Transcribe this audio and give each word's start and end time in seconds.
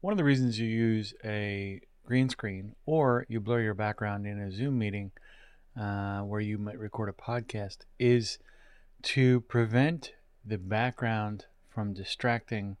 one 0.00 0.12
of 0.12 0.16
the 0.16 0.24
reasons 0.24 0.58
you 0.58 0.66
use 0.66 1.14
a 1.24 1.80
green 2.04 2.28
screen 2.28 2.74
or 2.86 3.26
you 3.28 3.40
blur 3.40 3.60
your 3.60 3.74
background 3.74 4.26
in 4.26 4.38
a 4.38 4.50
Zoom 4.50 4.78
meeting 4.78 5.10
uh, 5.78 6.20
where 6.20 6.40
you 6.40 6.56
might 6.56 6.78
record 6.78 7.08
a 7.08 7.12
podcast 7.12 7.78
is 7.98 8.38
to 9.02 9.40
prevent 9.42 10.12
the 10.44 10.58
background 10.58 11.46
from 11.68 11.92
distracting 11.92 12.76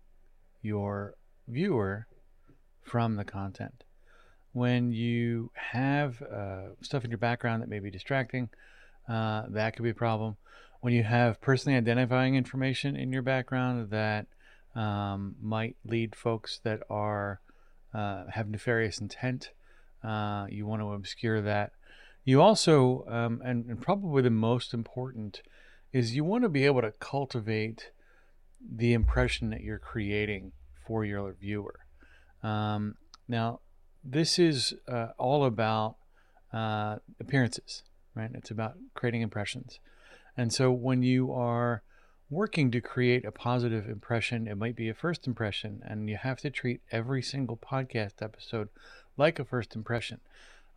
your 0.62 1.14
viewer 1.46 2.06
from 2.82 3.16
the 3.16 3.24
content. 3.24 3.84
When 4.52 4.92
you 4.92 5.50
have 5.54 6.22
uh, 6.22 6.74
stuff 6.82 7.04
in 7.04 7.10
your 7.10 7.18
background 7.18 7.62
that 7.62 7.68
may 7.68 7.80
be 7.80 7.90
distracting, 7.90 8.48
uh, 9.08 9.44
that 9.50 9.74
could 9.74 9.82
be 9.82 9.90
a 9.90 9.94
problem. 9.94 10.36
When 10.80 10.92
you 10.92 11.02
have 11.02 11.40
personally 11.40 11.76
identifying 11.76 12.36
information 12.36 12.96
in 12.96 13.12
your 13.12 13.22
background 13.22 13.90
that 13.90 14.26
um, 14.78 15.34
might 15.42 15.76
lead 15.84 16.14
folks 16.14 16.60
that 16.62 16.82
are 16.88 17.40
uh, 17.92 18.24
have 18.32 18.48
nefarious 18.48 18.98
intent, 19.00 19.50
uh, 20.04 20.46
you 20.48 20.66
want 20.66 20.80
to 20.80 20.92
obscure 20.92 21.40
that. 21.42 21.72
You 22.24 22.40
also, 22.40 23.04
um, 23.08 23.42
and, 23.44 23.66
and 23.66 23.80
probably 23.80 24.22
the 24.22 24.30
most 24.30 24.72
important, 24.72 25.42
is 25.92 26.14
you 26.14 26.22
want 26.22 26.44
to 26.44 26.48
be 26.48 26.64
able 26.64 26.82
to 26.82 26.92
cultivate 27.00 27.90
the 28.60 28.92
impression 28.92 29.50
that 29.50 29.62
you're 29.62 29.78
creating 29.78 30.52
for 30.86 31.04
your 31.04 31.32
viewer. 31.32 31.80
Um, 32.42 32.96
now, 33.26 33.60
this 34.04 34.38
is 34.38 34.74
uh, 34.86 35.08
all 35.18 35.44
about 35.44 35.96
uh, 36.52 36.96
appearances, 37.18 37.82
right? 38.14 38.30
It's 38.32 38.50
about 38.50 38.74
creating 38.94 39.22
impressions. 39.22 39.80
And 40.36 40.52
so 40.52 40.70
when 40.70 41.02
you 41.02 41.32
are 41.32 41.82
working 42.30 42.70
to 42.70 42.80
create 42.80 43.24
a 43.24 43.32
positive 43.32 43.88
impression, 43.88 44.46
it 44.46 44.56
might 44.56 44.76
be 44.76 44.88
a 44.88 44.94
first 44.94 45.26
impression, 45.26 45.82
and 45.84 46.08
you 46.08 46.16
have 46.16 46.40
to 46.40 46.50
treat 46.50 46.80
every 46.92 47.22
single 47.22 47.56
podcast 47.56 48.20
episode 48.20 48.68
like 49.16 49.38
a 49.38 49.44
first 49.44 49.74
impression. 49.74 50.20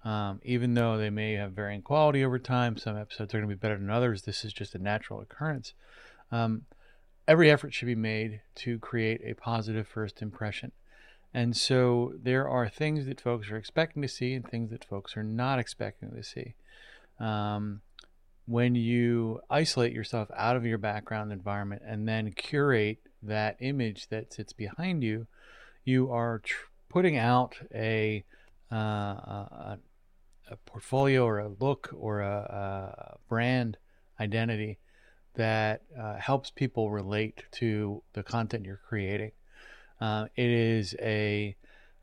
Um, 0.03 0.39
even 0.43 0.73
though 0.73 0.97
they 0.97 1.09
may 1.09 1.33
have 1.33 1.51
varying 1.51 1.81
quality 1.81 2.23
over 2.23 2.39
time, 2.39 2.77
some 2.77 2.97
episodes 2.97 3.33
are 3.33 3.37
going 3.37 3.49
to 3.49 3.55
be 3.55 3.59
better 3.59 3.77
than 3.77 3.89
others. 3.89 4.23
This 4.23 4.43
is 4.43 4.53
just 4.53 4.73
a 4.73 4.79
natural 4.79 5.21
occurrence. 5.21 5.73
Um, 6.31 6.63
every 7.27 7.51
effort 7.51 7.73
should 7.73 7.85
be 7.85 7.95
made 7.95 8.41
to 8.55 8.79
create 8.79 9.21
a 9.23 9.35
positive 9.35 9.87
first 9.87 10.21
impression. 10.21 10.71
And 11.33 11.55
so 11.55 12.13
there 12.21 12.49
are 12.49 12.67
things 12.67 13.05
that 13.05 13.21
folks 13.21 13.49
are 13.51 13.57
expecting 13.57 14.01
to 14.01 14.07
see 14.07 14.33
and 14.33 14.45
things 14.45 14.71
that 14.71 14.83
folks 14.83 15.15
are 15.15 15.23
not 15.23 15.59
expecting 15.59 16.11
to 16.11 16.23
see. 16.23 16.55
Um, 17.19 17.81
when 18.51 18.75
you 18.75 19.39
isolate 19.49 19.93
yourself 19.93 20.29
out 20.35 20.55
of 20.55 20.65
your 20.65 20.77
background 20.77 21.31
environment 21.31 21.81
and 21.85 22.07
then 22.07 22.31
curate 22.33 22.99
that 23.23 23.55
image 23.59 24.07
that 24.09 24.33
sits 24.33 24.51
behind 24.51 25.03
you, 25.03 25.27
you 25.85 26.11
are 26.11 26.39
tr- 26.39 26.65
putting 26.89 27.17
out 27.17 27.55
a, 27.73 28.23
uh, 28.71 28.75
a, 28.75 29.79
a, 30.49 30.55
portfolio 30.65 31.25
or 31.25 31.39
a 31.39 31.51
look 31.59 31.89
or 31.95 32.21
a, 32.21 32.27
a 32.27 33.17
brand 33.29 33.77
identity 34.19 34.77
that 35.35 35.83
uh, 35.97 36.15
helps 36.15 36.51
people 36.51 36.91
relate 36.91 37.43
to 37.51 38.03
the 38.13 38.23
content 38.23 38.65
you're 38.65 38.81
creating. 38.87 39.31
Uh, 40.01 40.25
it 40.35 40.49
is 40.49 40.95
a 40.99 41.55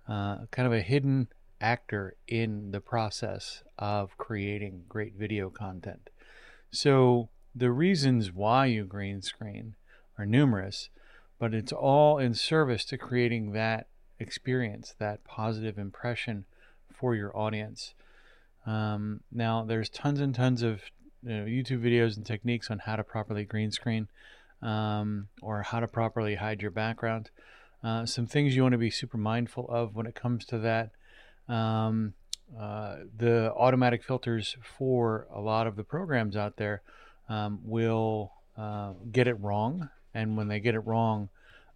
uh, 0.09 0.39
kind 0.51 0.67
of 0.67 0.73
a 0.73 0.81
hidden 0.81 1.29
actor 1.61 2.17
in 2.27 2.71
the 2.71 2.81
process 2.81 3.63
of 3.79 4.17
creating 4.17 4.85
great 4.89 5.15
video 5.15 5.51
content. 5.51 6.09
So 6.71 7.29
the 7.55 7.71
reasons 7.71 8.33
why 8.33 8.67
you 8.67 8.85
green 8.85 9.23
screen 9.23 9.75
are 10.19 10.27
numerous, 10.27 10.91
but 11.39 11.55
it's 11.55 11.73
all 11.73 12.19
in 12.19 12.35
service 12.35 12.85
to 12.87 12.99
creating 12.99 13.53
that 13.53 13.87
experience, 14.19 14.95
that 14.99 15.25
positive 15.25 15.79
impression 15.79 16.45
for 16.93 17.15
your 17.15 17.37
audience. 17.37 17.95
Um, 18.67 19.21
now, 19.33 19.65
there's 19.65 19.89
tons 19.89 20.21
and 20.21 20.35
tons 20.35 20.63
of 20.63 20.83
you 21.23 21.37
know, 21.37 21.45
YouTube 21.45 21.83
videos 21.83 22.17
and 22.17 22.27
techniques 22.27 22.71
on 22.71 22.81
how 22.81 22.97
to 22.97 23.05
properly 23.05 23.45
green 23.45 23.71
screen 23.71 24.09
um, 24.63 25.29
or 25.41 25.63
how 25.63 25.81
to 25.81 25.89
properly 25.89 26.35
hide 26.35 26.61
your 26.61 26.71
background. 26.71 27.31
Uh, 27.83 28.05
some 28.05 28.27
things 28.27 28.57
you 28.57 28.63
want 28.63 28.73
to 28.73 28.79
be 28.79 28.91
super 28.91 29.17
mindful 29.17 29.67
of 29.69 29.95
when 29.95 30.07
it 30.07 30.15
comes 30.15 30.45
to 30.45 30.59
that. 30.59 30.91
Um, 31.49 32.15
uh, 32.59 32.97
the 33.17 33.53
automatic 33.55 34.03
filters 34.03 34.57
for 34.63 35.27
a 35.33 35.41
lot 35.41 35.67
of 35.67 35.77
the 35.77 35.85
programs 35.85 36.37
out 36.37 36.57
there 36.57 36.83
um, 37.29 37.61
will 37.65 38.33
uh, 38.57 38.93
get 39.13 39.29
it 39.29 39.35
wrong, 39.41 39.91
and 40.15 40.37
when 40.37 40.49
they 40.49 40.61
get 40.61 40.75
it 40.75 40.81
wrong, 40.81 41.29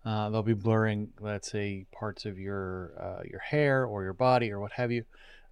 uh, 0.04 0.30
they'll 0.30 0.42
be 0.42 0.54
blurring, 0.54 1.12
let's 1.20 1.50
say, 1.50 1.86
parts 1.92 2.24
of 2.24 2.38
your 2.38 2.92
uh, 2.98 3.22
your 3.28 3.40
hair 3.40 3.84
or 3.84 4.02
your 4.02 4.14
body 4.14 4.50
or 4.50 4.58
what 4.60 4.72
have 4.72 4.90
you. 4.90 5.04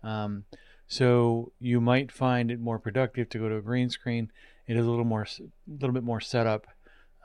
Um, 0.02 0.44
so 0.88 1.52
you 1.60 1.80
might 1.80 2.10
find 2.10 2.50
it 2.50 2.58
more 2.58 2.78
productive 2.78 3.28
to 3.28 3.38
go 3.38 3.48
to 3.48 3.56
a 3.56 3.62
green 3.62 3.90
screen. 3.90 4.32
It 4.66 4.76
is 4.76 4.86
a 4.86 4.90
little 4.90 5.04
more, 5.04 5.22
a 5.22 5.72
little 5.72 5.92
bit 5.92 6.02
more 6.02 6.20
setup, 6.20 6.66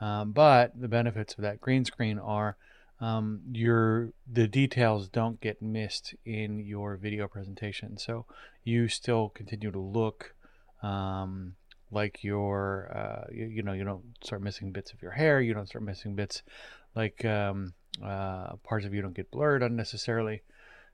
um, 0.00 0.32
but 0.32 0.80
the 0.80 0.88
benefits 0.88 1.34
of 1.34 1.42
that 1.42 1.60
green 1.60 1.84
screen 1.84 2.18
are 2.18 2.56
um, 3.00 3.40
your 3.52 4.10
the 4.30 4.48
details 4.48 5.08
don't 5.08 5.40
get 5.40 5.60
missed 5.60 6.14
in 6.24 6.60
your 6.60 6.96
video 6.96 7.28
presentation. 7.28 7.98
So 7.98 8.24
you 8.64 8.88
still 8.88 9.28
continue 9.30 9.70
to 9.70 9.78
look 9.78 10.34
um, 10.82 11.56
like 11.90 12.24
your 12.24 12.90
uh, 12.94 13.32
you, 13.32 13.46
you, 13.46 13.62
know 13.62 13.72
you 13.72 13.84
don't 13.84 14.04
start 14.22 14.42
missing 14.42 14.72
bits 14.72 14.92
of 14.92 15.02
your 15.02 15.12
hair. 15.12 15.40
You 15.40 15.54
don't 15.54 15.68
start 15.68 15.84
missing 15.84 16.14
bits 16.14 16.42
like 16.94 17.24
um, 17.24 17.74
uh, 18.02 18.56
parts 18.64 18.86
of 18.86 18.94
you 18.94 19.02
don't 19.02 19.14
get 19.14 19.30
blurred 19.30 19.62
unnecessarily. 19.62 20.42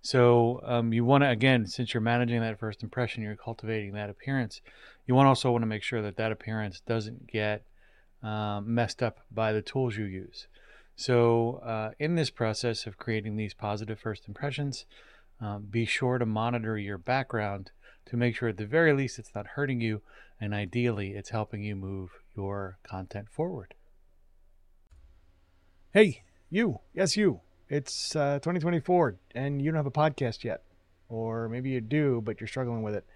So 0.05 0.61
um, 0.65 0.93
you 0.93 1.05
want 1.05 1.23
to 1.23 1.31
again, 1.31 1.67
since 1.67 1.95
you're 1.95 2.01
managing 2.01 2.41
that 2.41 2.59
first 2.59 2.83
impression, 2.83 3.23
you're 3.23 3.37
cultivating 3.37 3.93
that 3.93 4.11
appearance. 4.11 4.61
You 5.07 5.15
want 5.15 5.29
also 5.29 5.53
want 5.53 5.63
to 5.63 5.67
make 5.67 5.85
sure 5.85 6.03
that 6.03 6.17
that 6.17 6.33
appearance 6.33 6.81
doesn't 6.81 7.29
get 7.29 7.65
um, 8.23 8.75
messed 8.75 9.03
up 9.03 9.21
by 9.31 9.53
the 9.53 9.63
tools 9.63 9.97
you 9.97 10.05
use. 10.05 10.49
So, 10.97 11.61
uh, 11.65 11.93
in 11.99 12.15
this 12.15 12.31
process 12.31 12.87
of 12.87 12.99
creating 12.99 13.37
these 13.37 13.55
positive 13.55 13.99
first 13.99 14.29
impressions, 14.29 14.85
um, 15.41 15.67
be 15.71 15.85
sure 15.85 16.19
to 16.19 16.27
monitor 16.27 16.79
your 16.79 16.99
background 16.99 17.71
to 18.07 18.17
make 18.17 18.37
sure 18.37 18.51
at 18.51 18.57
the 18.57 18.67
very 18.67 18.93
least 18.93 19.19
it's 19.19 19.35
not 19.35 19.47
hurting 19.49 19.81
you, 19.81 20.03
and 20.41 20.55
ideally 20.55 21.13
it's 21.13 21.31
helping 21.31 21.63
you 21.63 21.75
move 21.75 22.11
your 22.37 22.79
content 22.83 23.29
forward. 23.31 23.75
Hey, 25.93 26.23
you, 26.51 26.81
yes, 26.95 27.17
you. 27.17 27.41
It's 27.69 28.15
uh, 28.15 28.35
2024 28.35 29.17
and 29.35 29.63
you 29.63 29.71
don't 29.71 29.77
have 29.77 29.87
a 29.87 29.91
podcast 29.91 30.45
yet, 30.45 30.63
or 31.09 31.49
maybe 31.49 31.71
you 31.71 31.81
do, 31.81 32.21
but 32.23 32.41
you're 32.41 32.49
struggling 32.49 32.83
with 32.83 32.95
it. 32.95 33.07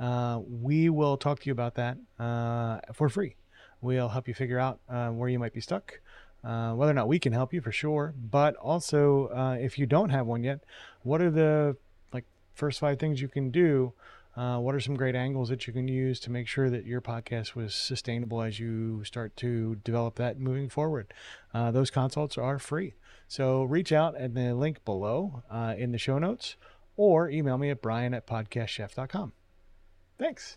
Uh, 0.00 0.40
we 0.48 0.88
will 0.88 1.16
talk 1.16 1.40
to 1.40 1.46
you 1.46 1.52
about 1.52 1.76
that 1.76 1.96
uh, 2.18 2.80
for 2.92 3.08
free. 3.08 3.36
We'll 3.80 4.08
help 4.08 4.26
you 4.26 4.34
figure 4.34 4.58
out 4.58 4.80
uh, 4.88 5.10
where 5.10 5.28
you 5.28 5.38
might 5.38 5.52
be 5.52 5.60
stuck 5.60 6.00
uh, 6.44 6.72
whether 6.72 6.90
or 6.90 6.94
not 6.94 7.08
we 7.08 7.18
can 7.18 7.32
help 7.32 7.52
you 7.52 7.60
for 7.60 7.72
sure, 7.72 8.14
but 8.18 8.56
also 8.56 9.28
uh, 9.28 9.56
if 9.60 9.78
you 9.78 9.86
don't 9.86 10.10
have 10.10 10.26
one 10.26 10.42
yet, 10.42 10.64
what 11.02 11.20
are 11.22 11.30
the 11.30 11.76
like 12.12 12.24
first 12.54 12.80
five 12.80 12.98
things 12.98 13.20
you 13.20 13.28
can 13.28 13.50
do? 13.50 13.92
Uh, 14.34 14.58
what 14.58 14.74
are 14.74 14.80
some 14.80 14.96
great 14.96 15.14
angles 15.14 15.50
that 15.50 15.66
you 15.66 15.72
can 15.72 15.86
use 15.86 16.18
to 16.18 16.30
make 16.30 16.48
sure 16.48 16.70
that 16.70 16.86
your 16.86 17.02
podcast 17.02 17.54
was 17.54 17.74
sustainable 17.74 18.40
as 18.40 18.58
you 18.58 19.04
start 19.04 19.36
to 19.36 19.76
develop 19.84 20.16
that 20.16 20.40
moving 20.40 20.70
forward? 20.70 21.12
Uh, 21.52 21.70
those 21.70 21.90
consults 21.90 22.38
are 22.38 22.58
free. 22.58 22.94
So 23.28 23.62
reach 23.64 23.92
out 23.92 24.16
at 24.16 24.34
the 24.34 24.54
link 24.54 24.84
below 24.84 25.42
uh, 25.50 25.74
in 25.76 25.92
the 25.92 25.98
show 25.98 26.18
notes 26.18 26.56
or 26.96 27.28
email 27.28 27.58
me 27.58 27.70
at 27.70 27.82
brian 27.82 28.14
at 28.14 28.26
podcastchef.com. 28.26 29.32
Thanks. 30.18 30.56